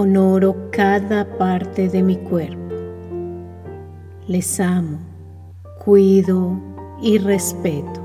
Honoro 0.03 0.69
cada 0.69 1.23
parte 1.37 1.87
de 1.87 2.03
mi 2.03 2.17
cuerpo. 2.17 2.75
Les 4.27 4.59
amo, 4.59 4.97
cuido 5.85 6.59
y 7.01 7.19
respeto. 7.19 8.01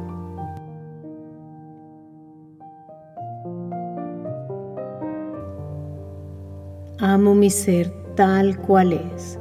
Amo 7.00 7.34
mi 7.34 7.50
ser 7.50 7.90
tal 8.14 8.56
cual 8.58 8.92
es 8.92 9.36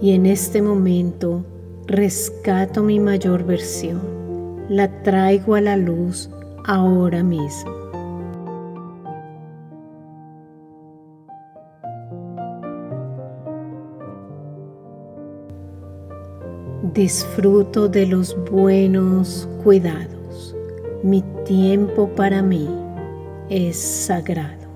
y 0.00 0.14
en 0.14 0.26
este 0.26 0.60
momento 0.62 1.44
rescato 1.86 2.82
mi 2.82 2.98
mayor 2.98 3.44
versión, 3.44 4.00
la 4.68 4.88
traigo 5.04 5.54
a 5.54 5.60
la 5.60 5.76
luz 5.76 6.28
ahora 6.64 7.22
mismo. 7.22 7.83
Disfruto 16.94 17.88
de 17.88 18.06
los 18.06 18.36
buenos 18.48 19.48
cuidados. 19.64 20.54
Mi 21.02 21.24
tiempo 21.44 22.08
para 22.14 22.40
mí 22.40 22.70
es 23.48 23.76
sagrado. 23.76 24.68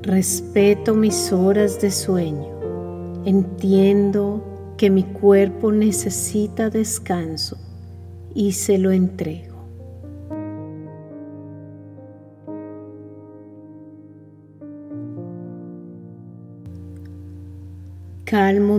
Respeto 0.00 0.94
mis 0.94 1.30
horas 1.34 1.78
de 1.82 1.90
sueño. 1.90 3.22
Entiendo 3.26 4.72
que 4.78 4.88
mi 4.88 5.02
cuerpo 5.02 5.70
necesita 5.70 6.70
descanso 6.70 7.58
y 8.34 8.52
se 8.52 8.78
lo 8.78 8.90
entrego. 8.90 9.55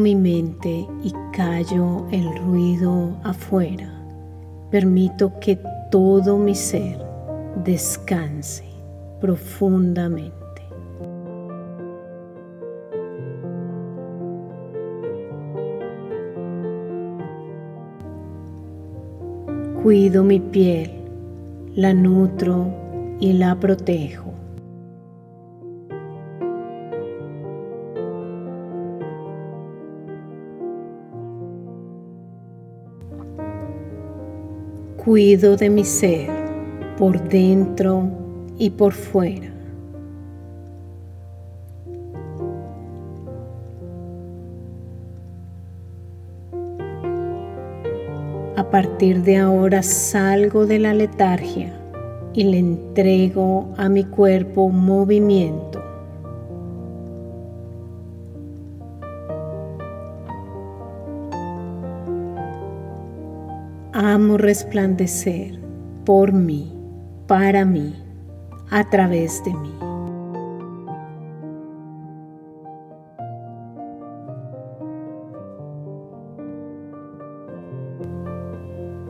Mi 0.08 0.16
mente 0.16 0.88
y 1.04 1.12
callo 1.34 2.08
el 2.12 2.34
ruido 2.38 3.18
afuera. 3.26 3.92
Permito 4.72 5.38
que 5.42 5.60
todo 5.92 6.38
mi 6.38 6.56
ser 6.56 6.98
descanse 7.66 8.64
profundamente. 9.20 10.32
Cuido 19.84 20.24
mi 20.24 20.40
piel, 20.40 20.90
la 21.76 21.94
nutro 21.94 22.68
y 23.20 23.34
la 23.34 23.60
protejo. 23.60 24.37
Cuido 35.08 35.56
de 35.56 35.70
mi 35.70 35.86
ser 35.86 36.30
por 36.98 37.30
dentro 37.30 38.10
y 38.58 38.72
por 38.72 38.92
fuera. 38.92 39.48
A 48.58 48.70
partir 48.70 49.24
de 49.24 49.38
ahora 49.38 49.82
salgo 49.82 50.66
de 50.66 50.80
la 50.80 50.94
letargia 50.94 51.74
y 52.34 52.44
le 52.44 52.60
entrego 52.60 53.74
a 53.78 53.88
mi 53.88 54.04
cuerpo 54.04 54.68
movimiento. 54.68 55.87
Amo 64.00 64.38
resplandecer 64.38 65.60
por 66.06 66.32
mí, 66.32 66.72
para 67.26 67.66
mí, 67.66 67.96
a 68.70 68.88
través 68.92 69.44
de 69.44 69.52
mí. 69.56 69.74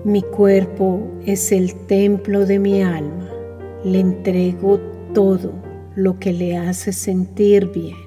Mi 0.06 0.22
cuerpo 0.22 1.02
es 1.26 1.52
el 1.52 1.76
templo 1.88 2.46
de 2.46 2.58
mi 2.58 2.82
alma. 2.82 3.28
Le 3.84 4.00
entrego 4.00 4.80
todo 5.14 5.52
lo 5.96 6.18
que 6.18 6.32
le 6.32 6.56
hace 6.56 6.94
sentir 6.94 7.74
bien. 7.74 8.07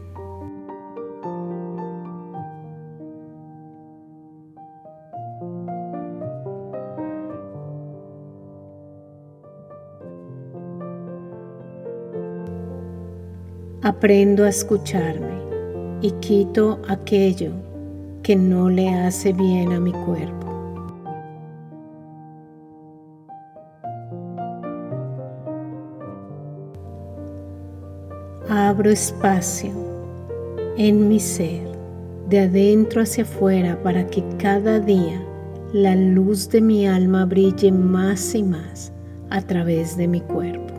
Aprendo 13.91 14.45
a 14.45 14.51
escucharme 14.51 15.35
y 16.01 16.13
quito 16.21 16.79
aquello 16.87 17.51
que 18.23 18.37
no 18.37 18.71
le 18.71 18.89
hace 18.89 19.33
bien 19.33 19.73
a 19.73 19.81
mi 19.81 19.91
cuerpo. 19.91 20.47
abro 28.49 28.91
espacio 28.91 29.73
en 30.77 31.09
mi 31.09 31.19
ser, 31.19 31.67
de 32.29 32.41
adentro 32.43 33.03
hacia 33.03 33.25
afuera, 33.25 33.77
para 33.83 34.07
que 34.07 34.23
cada 34.39 34.79
día 34.79 35.21
la 35.73 35.97
luz 35.97 36.49
de 36.49 36.61
mi 36.61 36.87
alma 36.87 37.25
brille 37.25 37.73
más 37.73 38.37
y 38.37 38.45
más 38.45 38.93
a 39.31 39.41
través 39.43 39.97
de 39.97 40.07
mi 40.07 40.21
cuerpo. 40.21 40.70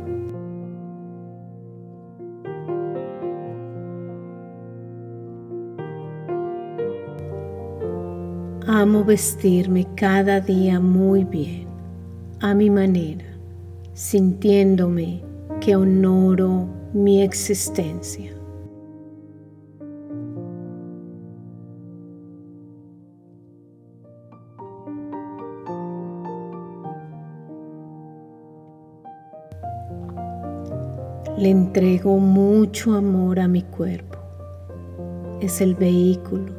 Amo 8.81 9.03
vestirme 9.03 9.85
cada 9.95 10.39
día 10.39 10.79
muy 10.79 11.23
bien, 11.23 11.67
a 12.39 12.55
mi 12.55 12.71
manera, 12.71 13.27
sintiéndome 13.93 15.21
que 15.59 15.75
honoro 15.75 16.65
mi 16.91 17.21
existencia. 17.21 18.31
Le 31.37 31.51
entrego 31.51 32.17
mucho 32.17 32.95
amor 32.95 33.39
a 33.39 33.47
mi 33.47 33.61
cuerpo. 33.61 34.17
Es 35.39 35.61
el 35.61 35.75
vehículo 35.75 36.51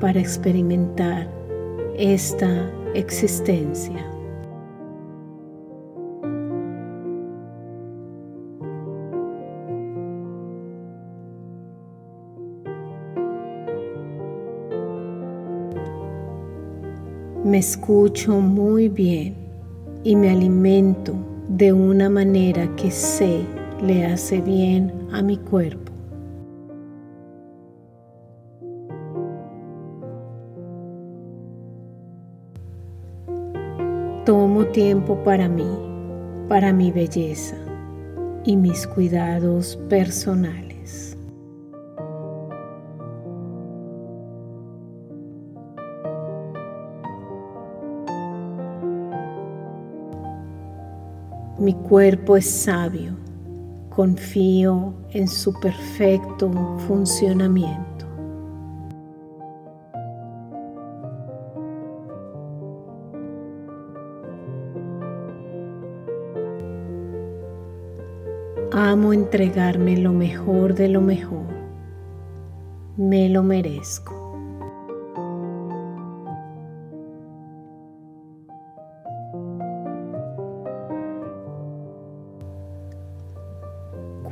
para 0.00 0.20
experimentar 0.20 1.37
esta 1.98 2.70
existencia. 2.94 4.08
me 17.48 17.58
escucho 17.58 18.40
muy 18.40 18.90
bien 18.90 19.34
y 20.04 20.14
me 20.16 20.30
alimento 20.30 21.14
de 21.48 21.72
una 21.72 22.10
manera 22.10 22.68
que 22.76 22.90
sé 22.90 23.40
le 23.82 24.04
hace 24.04 24.42
bien 24.42 24.92
a 25.12 25.22
mi 25.22 25.38
cuerpo. 25.38 25.87
Tiempo 34.72 35.16
para 35.24 35.48
mí, 35.48 35.66
para 36.46 36.74
mi 36.74 36.92
belleza 36.92 37.56
y 38.44 38.54
mis 38.54 38.86
cuidados 38.86 39.78
personales. 39.88 41.16
Mi 51.58 51.72
cuerpo 51.74 52.36
es 52.36 52.48
sabio, 52.48 53.16
confío 53.88 54.92
en 55.10 55.26
su 55.26 55.52
perfecto 55.54 56.50
funcionamiento. 56.86 57.97
Amo 68.90 69.12
entregarme 69.12 69.98
lo 69.98 70.14
mejor 70.14 70.74
de 70.74 70.88
lo 70.88 71.02
mejor. 71.02 71.44
Me 72.96 73.28
lo 73.28 73.42
merezco. 73.42 74.14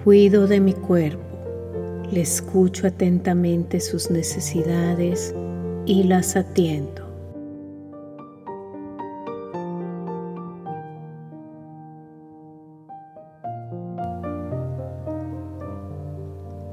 Cuido 0.03 0.47
de 0.47 0.61
mi 0.61 0.73
cuerpo, 0.73 1.21
le 2.11 2.23
escucho 2.23 2.87
atentamente 2.87 3.79
sus 3.81 4.11
necesidades 4.11 5.35
y 5.85 6.05
las 6.05 6.35
atiendo. 6.35 7.06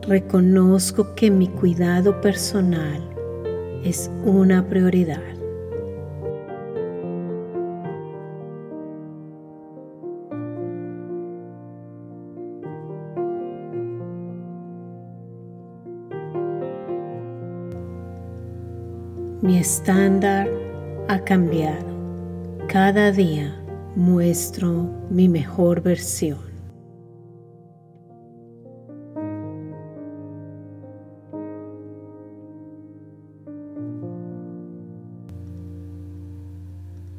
Reconozco 0.08 1.16
que 1.16 1.32
mi 1.32 1.48
cuidado 1.48 2.20
personal 2.20 3.02
es 3.86 4.12
una 4.26 4.68
prioridad. 4.68 5.22
Mi 19.42 19.58
estándar 19.58 20.50
ha 21.08 21.20
cambiado. 21.20 21.86
Cada 22.68 23.14
día 23.14 23.56
muestro 23.96 24.90
mi 25.10 25.30
mejor 25.30 25.82
versión. 25.82 26.53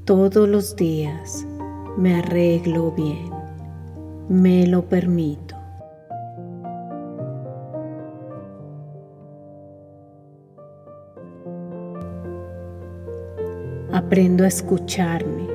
Todos 0.04 0.46
los 0.46 0.76
días 0.76 1.46
me 1.96 2.16
arreglo 2.16 2.90
bien, 2.90 3.30
me 4.28 4.66
lo 4.66 4.86
permito. 4.86 5.56
Aprendo 13.94 14.44
a 14.44 14.48
escucharme 14.48 15.48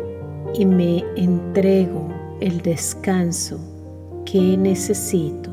y 0.55 0.65
me 0.65 1.03
entrego 1.15 2.07
el 2.41 2.59
descanso 2.63 3.59
que 4.25 4.57
necesito. 4.57 5.48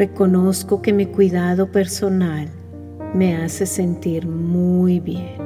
Reconozco 0.00 0.80
que 0.80 0.94
mi 0.94 1.04
cuidado 1.04 1.70
personal 1.70 2.48
me 3.12 3.36
hace 3.36 3.66
sentir 3.66 4.26
muy 4.26 4.98
bien. 4.98 5.36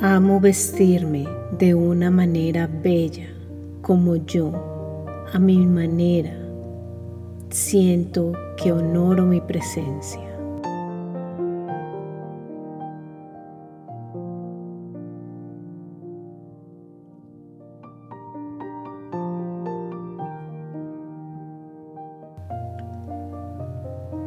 Amo 0.00 0.40
vestirme 0.40 1.28
de 1.60 1.76
una 1.76 2.10
manera 2.10 2.66
bella 2.66 3.28
como 3.82 4.16
yo, 4.16 4.50
a 5.32 5.38
mi 5.38 5.64
manera, 5.64 6.36
siento 7.50 8.32
que 8.62 8.72
honoro 8.72 9.24
mi 9.24 9.40
presencia. 9.40 10.20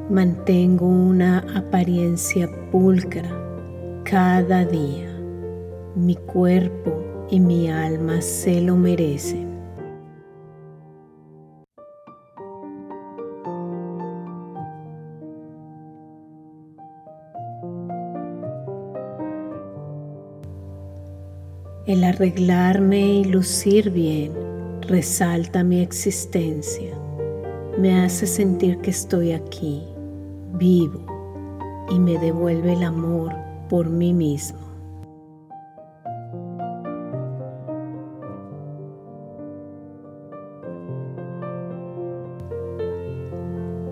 Mantengo 0.09 0.87
una 0.87 1.39
apariencia 1.55 2.49
pulcra 2.71 3.29
cada 4.03 4.65
día. 4.65 5.09
Mi 5.95 6.15
cuerpo 6.15 7.27
y 7.29 7.39
mi 7.39 7.69
alma 7.69 8.21
se 8.21 8.61
lo 8.61 8.75
merecen. 8.75 9.52
Arreglarme 22.13 23.21
y 23.21 23.23
lucir 23.25 23.89
bien 23.89 24.31
resalta 24.81 25.63
mi 25.63 25.81
existencia, 25.81 26.93
me 27.79 28.01
hace 28.01 28.27
sentir 28.27 28.77
que 28.79 28.91
estoy 28.91 29.31
aquí 29.31 29.83
vivo 30.53 31.03
y 31.89 31.99
me 31.99 32.19
devuelve 32.19 32.73
el 32.73 32.83
amor 32.83 33.33
por 33.67 33.89
mí 33.89 34.13
mismo. 34.13 34.59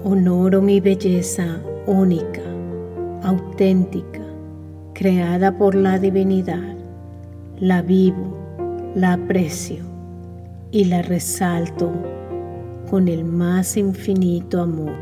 Honoro 0.03 0.61
mi 0.61 0.79
belleza 0.79 1.59
única, 1.87 2.43
auténtica, 3.23 4.21
creada 4.93 5.57
por 5.57 5.73
la 5.73 5.97
divinidad. 5.97 6.70
La 7.61 7.83
vivo, 7.83 8.35
la 8.95 9.13
aprecio 9.13 9.83
y 10.71 10.85
la 10.85 11.03
resalto 11.03 11.93
con 12.89 13.07
el 13.07 13.23
más 13.23 13.77
infinito 13.77 14.63
amor 14.63 14.95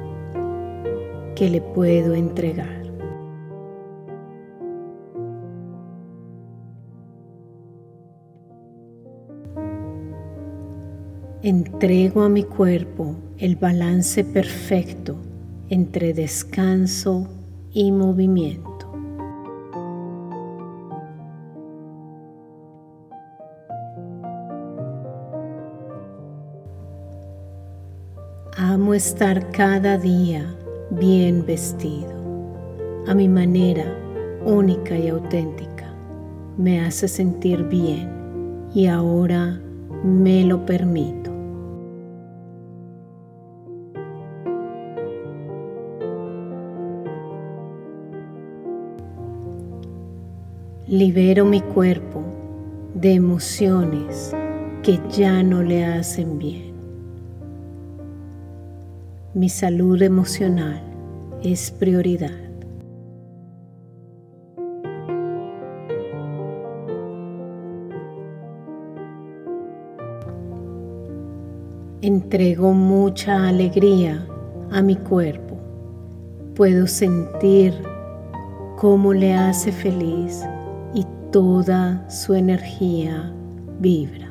que 1.38 1.50
le 1.50 1.62
puedo 1.62 2.14
entregar. 2.16 2.84
Entrego 11.42 12.24
a 12.24 12.30
mi 12.30 12.44
cuerpo 12.44 13.16
el 13.38 13.56
balance 13.56 14.26
perfecto 14.26 15.16
entre 15.70 16.12
descanso 16.14 17.26
y 17.72 17.94
movimiento. 17.94 18.69
Amo 28.58 28.94
estar 28.94 29.52
cada 29.52 29.98
día 29.98 30.44
bien 30.90 31.46
vestido, 31.46 32.10
a 33.08 33.14
mi 33.14 33.30
manera 33.30 33.86
única 34.44 34.98
y 34.98 35.08
auténtica. 35.08 35.94
Me 36.58 36.82
hace 36.82 37.08
sentir 37.08 37.64
bien 37.64 38.10
y 38.74 38.88
ahora 38.88 39.62
me 40.04 40.44
lo 40.44 40.66
permito. 40.66 41.32
Libero 50.88 51.46
mi 51.46 51.62
cuerpo 51.62 52.24
de 52.96 53.14
emociones 53.14 54.36
que 54.82 55.00
ya 55.12 55.44
no 55.44 55.62
le 55.62 55.86
hacen 55.86 56.40
bien. 56.40 56.69
Mi 59.40 59.48
salud 59.48 60.02
emocional 60.02 60.82
es 61.42 61.72
prioridad. 61.72 62.38
Entrego 72.02 72.74
mucha 72.74 73.48
alegría 73.48 74.28
a 74.72 74.82
mi 74.82 74.98
cuerpo. 74.98 75.58
Puedo 76.54 76.86
sentir 76.86 77.74
cómo 78.76 79.14
le 79.14 79.36
hace 79.36 79.72
feliz 79.72 80.44
y 80.94 81.06
toda 81.32 82.10
su 82.10 82.34
energía 82.34 83.32
vibra. 83.80 84.29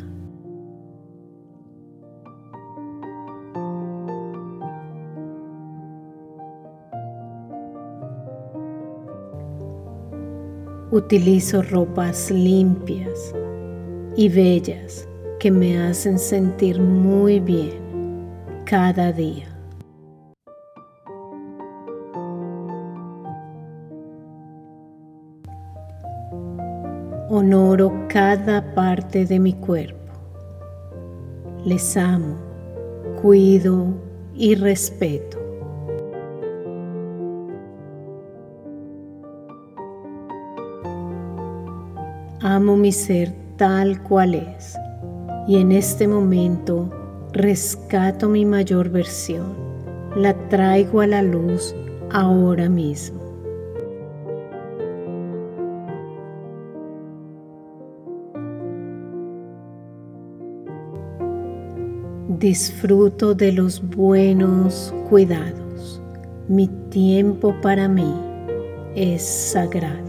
Utilizo 10.91 11.61
ropas 11.61 12.31
limpias 12.31 13.35
y 14.17 14.31
bellas 14.31 15.07
que 15.39 15.51
me 15.51 15.79
hacen 15.79 16.19
sentir 16.19 16.81
muy 16.81 17.41
bien 17.41 17.79
cada 18.65 19.13
día. 19.13 19.45
Honoro 27.29 27.93
cada 28.09 28.75
parte 28.75 29.27
de 29.27 29.39
mi 29.39 29.53
cuerpo. 29.53 30.15
Les 31.67 31.99
amo, 31.99 32.37
cuido 33.21 33.89
y 34.35 34.55
respeto. 34.55 35.38
Mi 42.89 42.93
ser 42.93 43.35
tal 43.59 44.03
cual 44.03 44.35
es 44.35 44.75
y 45.47 45.59
en 45.59 45.73
este 45.73 46.09
momento 46.09 46.89
rescato 47.35 48.31
mi 48.31 48.47
mayor 48.47 48.89
versión, 48.89 49.53
la 50.17 50.33
traigo 50.49 51.03
a 51.03 51.07
la 51.07 51.21
luz 51.21 51.75
ahora 52.11 52.71
mismo. 52.71 53.21
Disfruto 62.39 63.35
de 63.35 63.53
los 63.53 63.87
buenos 63.87 64.95
cuidados. 65.11 66.01
Mi 66.49 66.69
tiempo 66.89 67.55
para 67.61 67.87
mí 67.87 68.15
es 68.95 69.23
sagrado. 69.23 70.08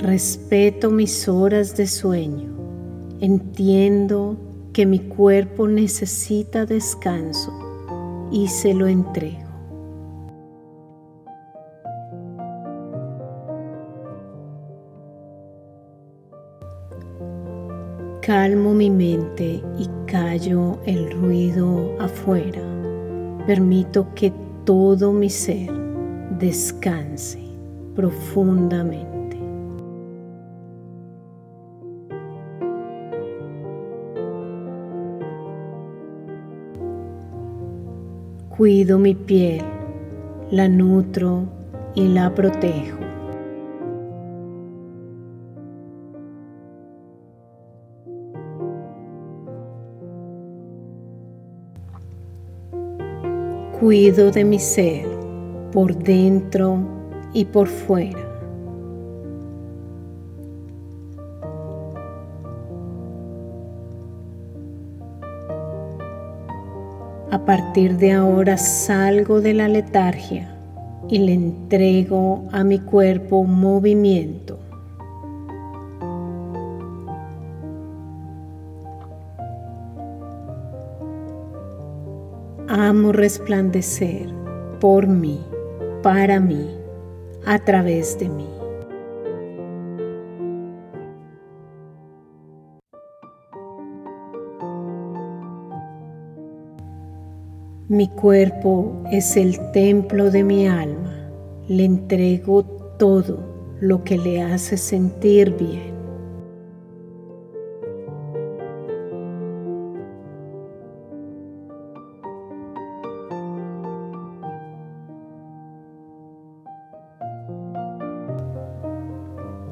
Respeto 0.00 0.90
mis 0.90 1.28
horas 1.28 1.76
de 1.76 1.86
sueño. 1.86 2.48
Entiendo 3.20 4.34
que 4.72 4.86
mi 4.86 4.98
cuerpo 4.98 5.68
necesita 5.68 6.64
descanso 6.64 7.52
y 8.32 8.48
se 8.48 8.72
lo 8.72 8.86
entrego. 8.86 9.50
Calmo 18.22 18.72
mi 18.72 18.88
mente 18.88 19.62
y 19.78 19.86
callo 20.06 20.78
el 20.86 21.10
ruido 21.10 21.94
afuera. 22.00 22.62
Permito 23.46 24.06
que 24.14 24.32
todo 24.64 25.12
mi 25.12 25.28
ser 25.28 25.70
descanse 26.38 27.38
profundamente. 27.94 29.19
Cuido 38.60 38.98
mi 38.98 39.14
piel, 39.14 39.62
la 40.50 40.68
nutro 40.68 41.44
y 41.94 42.08
la 42.08 42.34
protejo. 42.34 42.98
Cuido 53.80 54.30
de 54.30 54.44
mi 54.44 54.58
ser 54.58 55.06
por 55.72 55.96
dentro 55.96 56.80
y 57.32 57.46
por 57.46 57.66
fuera. 57.66 58.29
Partir 67.50 67.96
de 67.96 68.12
ahora 68.12 68.56
salgo 68.56 69.40
de 69.40 69.54
la 69.54 69.66
letargia 69.66 70.56
y 71.08 71.18
le 71.18 71.34
entrego 71.34 72.44
a 72.52 72.62
mi 72.62 72.78
cuerpo 72.78 73.42
movimiento. 73.42 74.60
Amo 82.68 83.10
resplandecer 83.10 84.28
por 84.80 85.08
mí, 85.08 85.40
para 86.04 86.38
mí, 86.38 86.70
a 87.44 87.58
través 87.58 88.16
de 88.20 88.28
mí. 88.28 88.59
Mi 97.90 98.06
cuerpo 98.06 99.02
es 99.10 99.36
el 99.36 99.72
templo 99.72 100.30
de 100.30 100.44
mi 100.44 100.68
alma. 100.68 101.28
Le 101.66 101.84
entrego 101.84 102.62
todo 103.00 103.40
lo 103.80 104.04
que 104.04 104.16
le 104.16 104.40
hace 104.42 104.76
sentir 104.76 105.56
bien. 105.56 105.92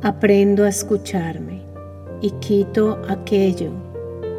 Aprendo 0.02 0.64
a 0.64 0.70
escucharme 0.70 1.62
y 2.20 2.32
quito 2.40 2.98
aquello 3.08 3.70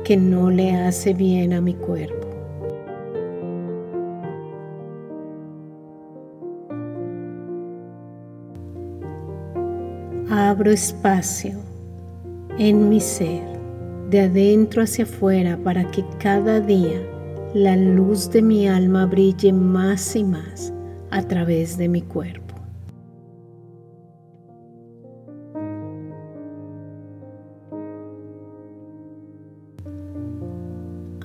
que 0.04 0.18
no 0.18 0.52
le 0.52 0.76
hace 0.76 1.14
bien 1.14 1.54
a 1.54 1.62
mi 1.62 1.76
cuerpo. 1.76 2.19
Abro 10.50 10.72
espacio 10.72 11.60
en 12.58 12.90
mi 12.90 13.00
ser, 13.00 13.44
de 14.10 14.22
adentro 14.22 14.82
hacia 14.82 15.04
afuera, 15.04 15.60
para 15.64 15.90
que 15.92 16.04
cada 16.18 16.60
día 16.60 17.00
la 17.54 17.76
luz 17.76 18.32
de 18.32 18.42
mi 18.42 18.68
alma 18.68 19.06
brille 19.06 19.54
más 19.54 20.16
y 20.16 20.24
más 20.24 20.74
a 21.12 21.22
través 21.22 21.78
de 21.78 21.88
mi 21.88 22.02
cuerpo. 22.02 22.56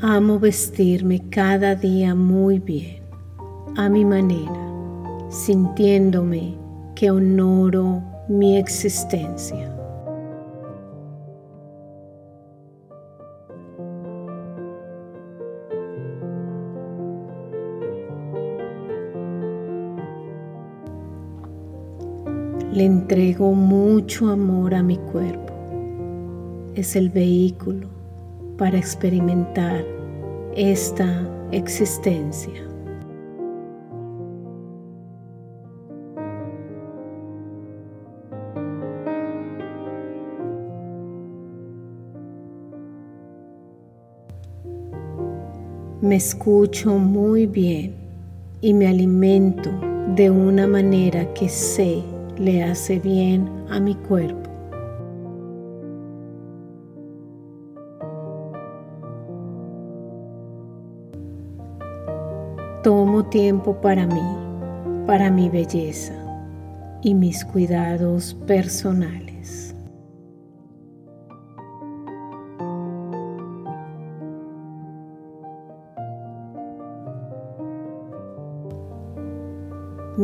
Amo 0.03 0.39
vestirme 0.39 1.27
cada 1.31 1.75
día 1.75 2.15
muy 2.15 2.59
bien, 2.59 3.03
a 3.77 3.89
mi 3.89 4.05
manera, 4.05 4.69
sintiéndome 5.31 6.59
que 6.95 7.11
honoro 7.11 8.14
mi 8.29 8.57
existencia. 8.57 9.71
Le 22.73 22.85
entrego 22.85 23.53
mucho 23.53 24.29
amor 24.29 24.75
a 24.75 24.83
mi 24.83 24.97
cuerpo. 24.97 25.53
Es 26.75 26.97
el 26.97 27.09
vehículo 27.09 27.89
para 28.59 28.79
experimentar 28.79 29.85
esta 30.57 31.29
existencia. 31.53 32.74
Me 46.05 46.17
escucho 46.17 46.99
muy 46.99 47.47
bien 47.47 47.95
y 48.61 48.75
me 48.75 48.89
alimento 48.89 49.71
de 50.15 50.31
una 50.31 50.67
manera 50.67 51.33
que 51.33 51.49
sé 51.49 52.03
le 52.37 52.63
hace 52.63 52.99
bien 52.99 53.49
a 53.71 53.81
mi 53.81 53.95
cuerpo. 53.95 54.51
Tomo 62.83 63.25
tiempo 63.31 63.81
para 63.81 64.07
mí, 64.07 65.07
para 65.07 65.31
mi 65.31 65.49
belleza 65.49 66.13
y 67.03 67.15
mis 67.15 67.43
cuidados 67.47 68.35
personales. 68.47 69.34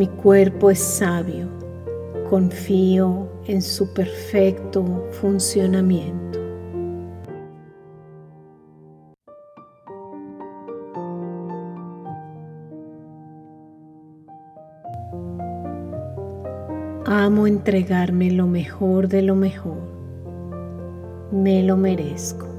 Mi 0.00 0.08
cuerpo 0.08 0.70
es 0.70 0.78
sabio, 0.78 1.46
confío 2.30 3.28
en 3.44 3.60
su 3.60 3.92
perfecto 3.92 5.06
funcionamiento. 5.10 6.40
Amo 17.04 17.46
entregarme 17.46 18.30
lo 18.30 18.46
mejor 18.46 19.06
de 19.06 19.20
lo 19.20 19.34
mejor. 19.34 19.82
Me 21.30 21.62
lo 21.62 21.76
merezco. 21.76 22.49